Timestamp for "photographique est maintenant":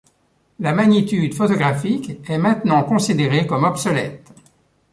1.35-2.81